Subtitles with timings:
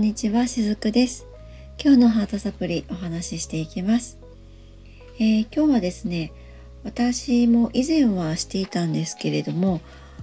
[0.00, 1.26] んにちは、しずくです。
[1.78, 4.16] 今日のハートサプリお話ししていきます。
[5.18, 6.32] えー、今日はですね、
[6.84, 9.82] 私も以前はしていたんですけれども、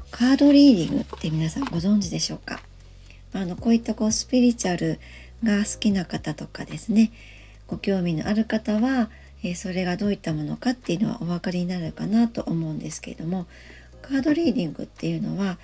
[0.09, 2.59] カードリーディングって皆さんご存知でしょうか？
[3.33, 4.99] あの、こういったこうスピリチュアル
[5.43, 7.11] が好きな方とかですね、
[7.67, 9.11] ご興味のある方は、
[9.43, 13.45] えー、それがどういったものかっていうのはお分かりになるかなと思うんですけれども、
[14.01, 15.59] カードリーディングっていうのは、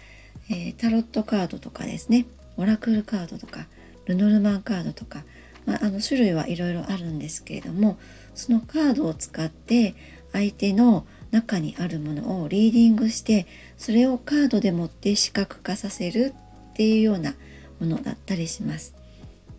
[0.52, 2.27] えー、タロットカードとかですね、
[2.58, 3.66] オラクルカードとか
[4.05, 5.23] ルノルマンカードとか、
[5.66, 7.98] まあ、あの種類はいろいろあるんですけれども
[8.35, 9.95] そのカードを使って
[10.31, 16.34] 相手の中にあるものをリーディングしてそれをカードでもって視覚化させる
[16.71, 17.35] っていうような
[17.79, 18.95] ものだったりします。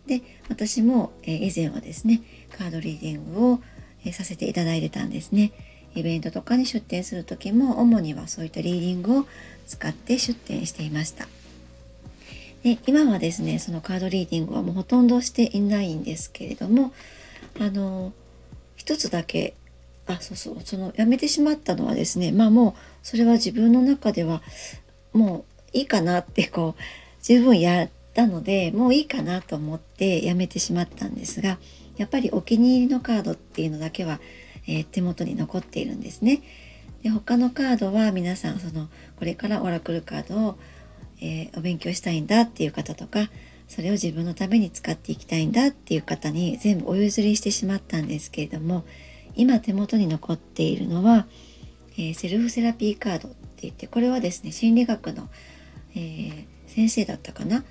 [0.06, 0.20] で
[0.50, 2.20] 私も、以前はですね
[2.58, 3.60] カードリーディングを、
[4.12, 5.52] させていただいてたんですね。
[5.94, 9.26] イベントとかに出店する時も主にはそういったリーディングを
[9.66, 11.26] 使って出店していました。
[12.64, 16.92] で今はですねそのカードリーディングはもうほとんどしていないんですけれども
[17.60, 18.12] あの
[18.74, 19.54] 一つだけ
[20.06, 24.42] あそうそうそのやめてしまったのはですねまあもうそれは自分の中では
[25.12, 26.82] もういいかなってこう
[27.22, 31.58] 十分やったのでもういいかなと思ってやめてしまったんですが
[31.96, 34.20] やっぱりお気に入りのカードっていうのだけは、
[34.66, 36.42] えー、手元に残っているんですね。
[37.02, 40.58] で他のカードは皆さんそのこれからオラクルカードを
[41.20, 43.30] えー、お勉強したいんだっていう方とか
[43.68, 48.84] それを自分のために使っていきたいんだっていう方に全部お譲りしてしまったんですけれども
[49.34, 51.26] 今手元に残っているのは、
[51.94, 55.28] えー、セルフセラピーカードって言ってこれはですね心理学の、
[55.94, 57.64] えー、先生だったかな？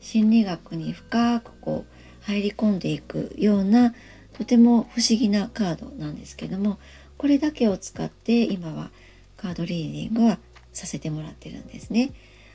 [0.00, 3.94] 心理学に深くこう入り込んでいくような
[4.36, 6.78] とても不思議なカードなんですけども
[7.16, 8.90] これだけを使って今は
[9.36, 10.38] カードリーディングは
[10.72, 12.12] させてもらってるんですね。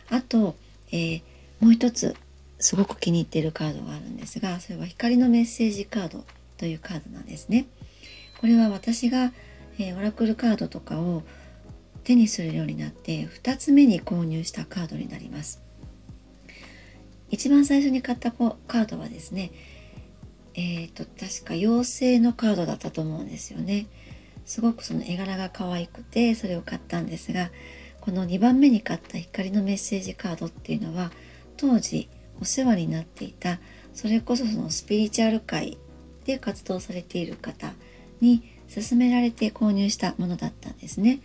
[0.09, 0.55] あと、
[0.91, 1.21] えー、
[1.59, 2.15] もう一つ
[2.59, 6.23] すごく気に入っているカードがあるんですがそれは光のメッセージカード
[6.57, 7.65] というカードなんですね。
[8.39, 9.31] これは私が、
[9.79, 11.23] えー、オラクルカードとかを
[12.03, 15.61] 手にするようになって2つ目に購入したカードになります。
[17.29, 19.51] 一番最初に買ったカードはですね
[20.53, 23.87] えっ、ー、と確か妖精のカードだったと思うんですよね。
[24.45, 27.49] すごくその絵柄が可愛くてそれを買ったんですが
[28.03, 31.09] この2番目に買った光のメッセージカードっていうのは
[31.55, 32.09] 当時
[32.41, 33.59] お世話になっていた
[33.93, 35.77] それこそそのスピリチュアル界
[36.25, 37.71] で活動されている方
[38.19, 41.21] に勧められて購入したものだったんですね。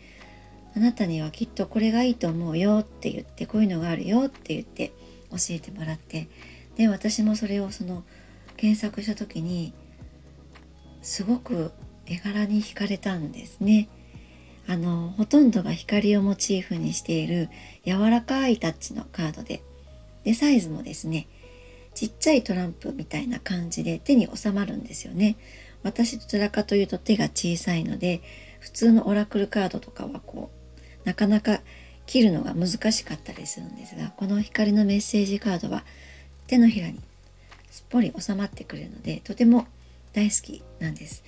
[0.76, 4.92] あなたにはきっとこれがいいと思うよって言ってこういうのがあるよって言って
[5.32, 6.28] 教えてもらって
[6.76, 8.04] で私もそれをその
[8.56, 9.72] 検索した時に
[11.02, 11.72] すごく
[12.06, 13.88] 絵柄に惹かれたんですね。
[14.68, 17.48] あのほとんどが光をモチーフにしている
[17.86, 19.62] 柔らかいタッチのカードで
[20.24, 21.26] でサイズもですね
[21.94, 25.36] ちっちゃいトランプみたいな感じで手に収まるんですよね
[25.82, 28.20] 私どちらかというと手が小さいので
[28.60, 30.50] 普通のオラクルカードとかはこ
[31.04, 31.60] うなかなか
[32.04, 35.84] 切るのが難しかったりするんですがこの光のメッセージカードは
[36.46, 37.00] 手のひらに
[37.70, 39.66] すっぽり収まってくれるのでとても
[40.12, 41.22] 大好きなんです。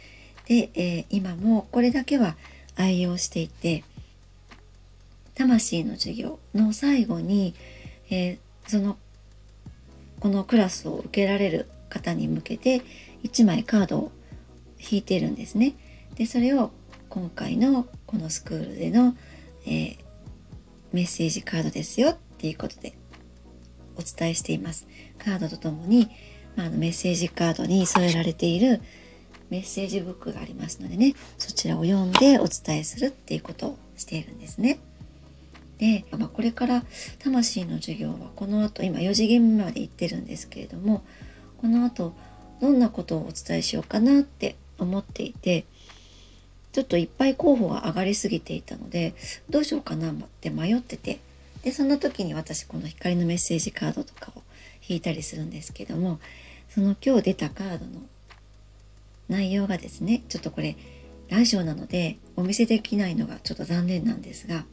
[0.46, 2.36] で、えー、今もこれだけは
[2.80, 3.84] 愛用していて
[5.34, 7.54] 魂の授業の最後に、
[8.10, 8.96] えー、その
[10.18, 12.82] このクラスを受けられる方に向けて
[13.22, 14.12] 1枚カードを
[14.78, 15.74] 引いてるんですね。
[16.14, 16.70] でそれを
[17.08, 19.16] 今回のこのスクールでの、
[19.66, 19.96] えー、
[20.92, 22.94] メッセージカードですよっていうことで
[23.96, 24.86] お伝えしています。
[25.18, 26.08] カードとともに、
[26.56, 28.80] まあ、メッセージカードに添えられている
[29.50, 34.78] メッセージブックがありますのでねそちらを読んでお伝えするっていうことをしているんですね。
[35.78, 36.84] で、まあ、これから
[37.18, 41.02] 魂の授業はこの後今4次元目まで行ってるんですけれども
[41.58, 42.12] この後
[42.60, 45.64] どんなことをお伝えしようかなって思っていて
[46.72, 49.14] ちょっといっぱい候補が上がりすぎていたので
[49.48, 51.18] どうしようかなって迷ってて
[51.62, 54.42] でそんな時に私この光のメッセージカードとかを
[54.86, 56.20] 引いたりするんですけども
[56.68, 58.02] その今日出たカードの
[59.30, 60.76] 内容がですねちょっとこれ
[61.28, 64.64] ラジオなのでお見せできないのがちょっと残念なんですが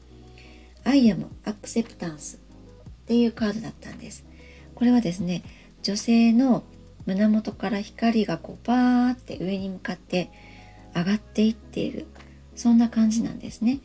[0.83, 2.39] I am acceptance っ
[3.05, 4.25] ていうカードだったんです。
[4.75, 5.43] これはですね
[5.81, 6.63] 女性の
[7.05, 10.29] 胸元から光がこうバーって上に向かって
[10.93, 12.05] 上がっていっている
[12.55, 13.79] そんな感じなんですね。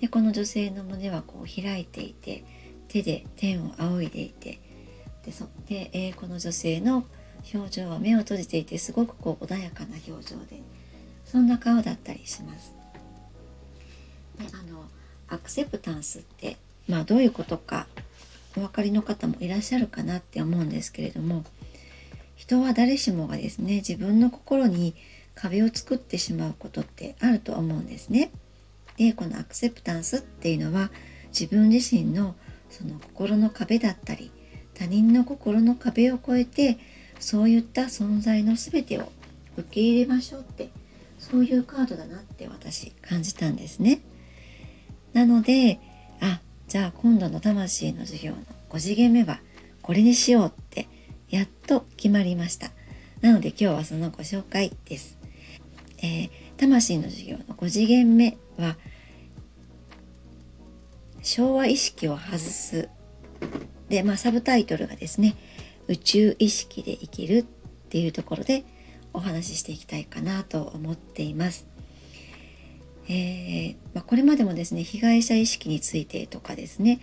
[0.00, 2.44] でこの女性の胸はこう開いていて
[2.88, 4.60] 手で天を仰いでいて
[5.24, 7.04] でそで、えー、この女性の
[7.52, 10.60] 表情は目を閉じていてすごくこう穏やかな表情で
[11.24, 12.72] そんな顔だったりします。
[14.38, 14.84] であの
[15.28, 16.56] アクセプタンスって
[16.88, 17.86] まあどういうことか
[18.56, 21.44] お分かりの方もいらっしゃるかなって思うんですけれども
[22.36, 24.94] 人は誰しもがですね自分の心に
[25.34, 28.30] 壁を作ってしまうことってあると思うんですね。
[28.98, 30.90] でこのアクセプタンスっていうのは
[31.28, 32.34] 自分自身の
[32.68, 34.30] その心の壁だったり
[34.74, 36.78] 他人の心の壁を越えて
[37.22, 39.12] そういった存在の全てを
[39.56, 40.70] 受け入れましょうって
[41.20, 44.00] そういうカードだなって私感じたんですね。
[45.12, 45.78] なので
[46.20, 48.38] あじゃあ今度の魂の授業の
[48.70, 49.38] 5次元目は
[49.82, 50.88] これにしようって
[51.30, 52.70] やっと決まりました。
[53.20, 55.16] なので今日はそのご紹介です。
[55.98, 58.76] えー、魂の授業の5次元目は
[61.22, 62.88] 昭和意識を外す
[63.88, 65.36] で、まあ、サブタイトルがですね
[65.88, 67.44] 宇宙意識で生きるっ
[67.88, 68.64] ていうところで
[69.12, 71.66] お話ししていきたいかなと思っています。
[73.08, 77.00] えー、まあ、これまでもですね被害者意識についてとかですね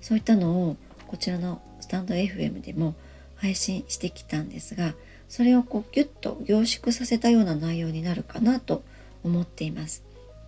[0.00, 0.76] そういったのを
[1.06, 2.94] こちらのスタンド FM でも
[3.36, 4.94] 配信してきたんですが
[5.28, 8.82] それをこうギュッと凝縮させたような内容になるかなと
[9.24, 10.04] 思っています。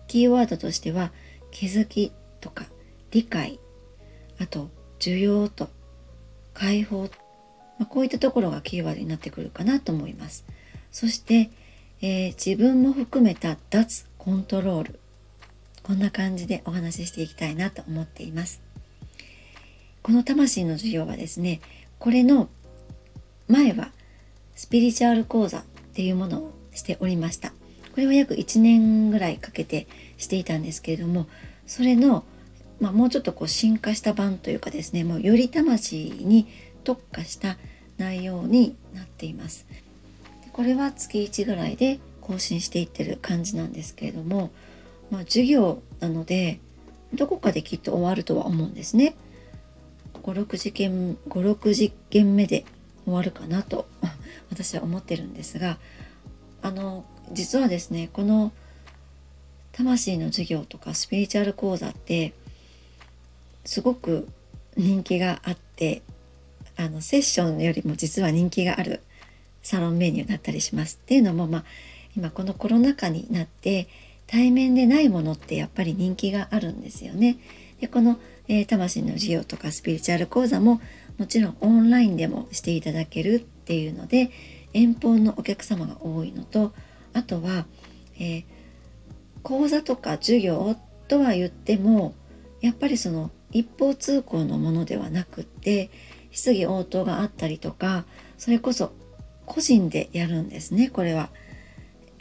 [0.07, 1.11] キーワードとしては
[1.51, 2.11] 気づき
[2.41, 2.65] とか
[3.11, 3.59] 理解
[4.39, 4.69] あと
[4.99, 5.69] 需要と
[6.53, 7.09] 解放、
[7.79, 10.45] まあ、こういったところがキーワードになってくるかなと思います。
[10.91, 11.49] そして、
[12.01, 14.99] えー、自分も含めた脱コントロール
[15.83, 18.61] こんな感じでお話ししていきたいなと思っています。
[20.03, 21.61] この魂の授業はですね
[21.99, 22.49] これの
[23.47, 23.91] 前は
[24.55, 25.63] スピリチュアル講座っ
[25.93, 27.49] ていうものをしておりました。
[27.49, 29.87] これは約1年ぐらいかけて
[30.17, 31.27] していたんですけれども
[31.67, 32.23] それの
[32.79, 36.47] まあ、もうちょっとこう進化した版というかですねもうより魂に
[36.81, 37.57] 特化した
[37.97, 39.65] 内容になっています。
[40.53, 44.51] これは月1ぐらいで更新していってる感じなんですけれども、
[45.09, 46.59] まあ、授業なので
[47.13, 49.15] どこかできっと終わるとは思うんですね。
[50.23, 52.65] 56次元56次元目で
[53.05, 53.87] 終わるかなと
[54.49, 55.79] 私は思ってるんですが
[56.61, 58.51] あの実はですねこの
[59.71, 62.33] 魂の授業とかスピリチュアル講座って
[63.65, 64.27] すごく
[64.77, 66.01] 人気があって
[66.81, 69.01] あのセッションよりも実は人気がある
[69.61, 70.99] サロンメニューだったりします。
[71.01, 71.63] っていうのも、まあ、
[72.17, 73.87] 今このコロナ禍になって
[74.27, 77.37] 対面でないものってやっぱり人気があるんですよね。
[77.79, 80.81] でこの、えー、魂の授業とかスピリチュアル講座も
[81.17, 84.31] もちろんオンラインでもしていただけるっていうので
[84.73, 86.73] 遠方のお客様が多いのと
[87.13, 87.65] あとは、
[88.17, 88.43] えー、
[89.43, 90.75] 講座とか授業
[91.07, 92.13] とは言っても
[92.61, 95.89] やっぱりその一方通行のものではなくって
[96.31, 98.05] 質疑応答があったりとか
[98.37, 98.93] それこそ
[99.45, 101.29] 個人でやるんですねこれは。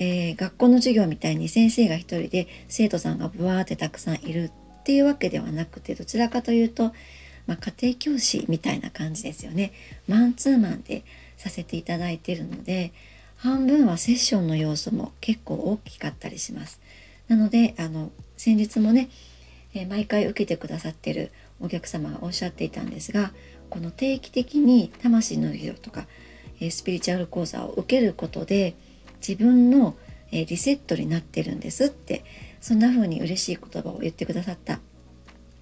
[0.02, 6.94] えー、学校の授業みたいに先生が一人で生徒さんがブワーってたくさんいるっていうわけではなくてどちらかというと、
[7.46, 9.72] まあ、家庭教師みたいな感じですよね。
[10.08, 11.04] マンツーマンで
[11.36, 12.92] させていただいてるので
[13.36, 16.80] 半分はセッションの要素も結構大きかったりします。
[17.28, 19.10] なのであの先日もね
[19.74, 21.30] え毎回受けてくださってる
[21.60, 23.32] お客様がおっしゃっていたんですが
[23.70, 26.06] この定期的に魂の授業とか、
[26.60, 28.74] えスピリチュアル講座を受けることで
[29.26, 29.96] 自分の、
[30.32, 32.24] えリセットになってるんですって
[32.60, 34.78] そんな風に嬉しい言葉を言ってくださった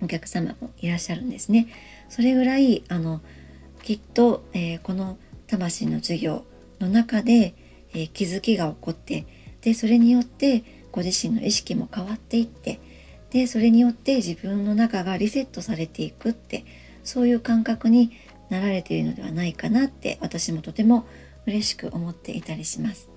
[0.03, 1.69] お客様もいらっしゃるんですね。
[2.09, 3.21] それぐらいあの
[3.83, 6.45] きっと、えー、この魂の授業
[6.81, 7.55] の中で、
[7.95, 9.27] えー、気づきが起こって
[9.63, 12.81] でそれによってご自身の意識も変わっていって
[13.31, 16.65] でそれによって自分の中がリセットされていくって
[17.09, 18.13] そういう感覚に
[18.51, 21.07] なられているのではないかなって私もとても
[21.47, 23.09] 嬉しく思っていたりします。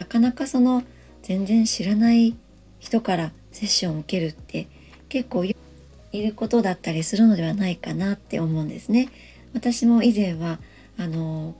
[0.00, 0.82] なかなかその
[1.22, 2.34] 全然知らない
[2.80, 4.68] 人からセッションを受けるって
[5.08, 5.54] 結構い
[6.12, 9.08] ることだったりするのではないかなって思うんですね。
[9.54, 10.58] 私も以前は
[10.96, 11.54] あの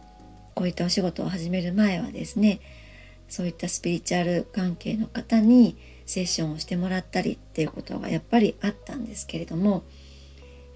[0.54, 2.60] こういったお仕事を始める前はですね
[3.28, 9.84] そういったスピリチュアル関係の方にセッションをしてもらったりっていうことがやっぱりあったんですけれども、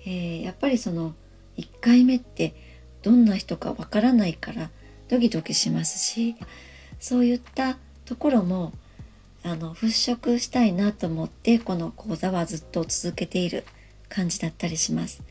[0.05, 1.15] えー、やっぱりその
[1.57, 2.55] 1回目って
[3.03, 4.71] どんな人かわからないから
[5.09, 6.37] ドキドキしますし
[7.01, 8.73] そういったところも
[9.45, 13.65] あの払拭したいなと思ってこの講座はずっと続けている
[14.09, 15.23] 感じだったりします。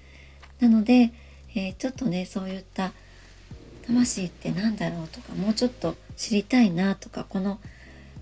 [0.60, 1.14] なので、
[1.56, 2.92] えー、ちょっとねそういった
[3.88, 7.60] 魂って何だろうとかもうちょっと知りたいなとかこの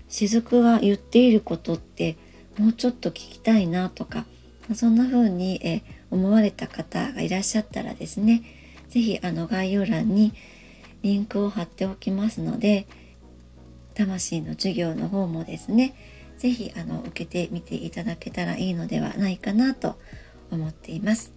[0.08, 2.16] 雫が言っていることって
[2.58, 4.24] もうちょっと聞きたいなとか
[4.74, 8.42] そんな風にえ思われた方がいらっしゃったらですね
[8.88, 10.32] 是非あの概要欄に
[11.02, 12.86] リンクを貼っておきますので
[13.94, 15.94] 魂の授業の方もですね
[16.38, 19.98] 是非あの受けてみていただけたらいいのではないかなと
[20.50, 21.32] 思っています。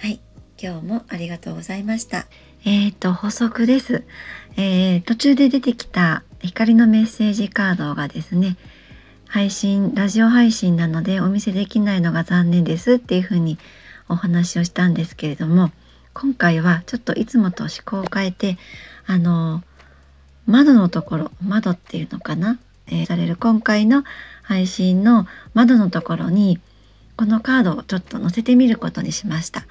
[0.00, 0.20] はい
[0.62, 2.26] 今日もありがとうございました。
[2.64, 4.04] えっ、ー、と補足です、
[4.56, 8.56] えー、途中で出てきた光のメッセージカードがですね
[9.26, 13.58] 配信ラジオ配信なのでお見せできないのが残念ですっていうふうに
[14.12, 15.70] お話をしたんですけれども
[16.14, 18.58] 今回はちょっといつもと思考を変えて
[19.06, 19.62] あの
[20.46, 24.04] 窓のところ窓っていうのかな、えー、される今回の
[24.42, 26.60] 配信の窓のところに
[27.16, 29.66] このカードをちょっと載せてみることにしました。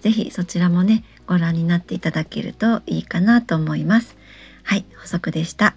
[0.00, 4.16] 是非そちらもねご覧になっていただけるといいかなと思います。
[4.62, 5.74] はい、補足でした。